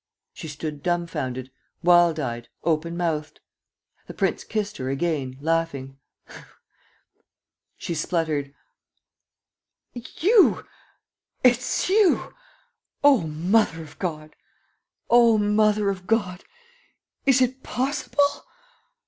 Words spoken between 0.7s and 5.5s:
dumfounded, wild eyed, open mouthed. The prince kissed her again,